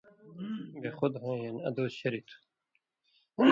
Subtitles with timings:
[0.81, 2.37] بے خُد ہُوئیں ہِن ادُوس شریۡ تھُو۔